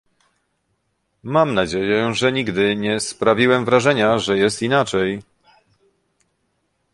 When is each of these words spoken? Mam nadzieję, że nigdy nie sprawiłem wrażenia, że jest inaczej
Mam 1.23 1.53
nadzieję, 1.53 2.13
że 2.13 2.31
nigdy 2.31 2.75
nie 2.75 2.99
sprawiłem 2.99 3.65
wrażenia, 3.65 4.19
że 4.19 4.37
jest 4.37 4.61
inaczej 4.61 5.21